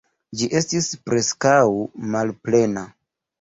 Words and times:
Ĝi 0.39 0.47
estis 0.59 0.87
preskaŭ 1.09 1.53
malplena. 2.17 2.85